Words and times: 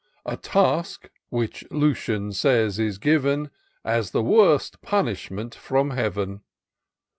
A 0.25 0.35
task, 0.35 1.11
which 1.29 1.63
Lucian 1.69 2.31
says, 2.33 2.79
is 2.79 2.97
given 2.97 3.51
As 3.85 4.09
the 4.09 4.23
worst 4.23 4.81
punishment 4.81 5.53
from 5.53 5.91
Heaven. 5.91 6.41